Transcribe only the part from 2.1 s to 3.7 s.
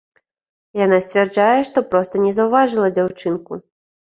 не заўважыла дзяўчынку.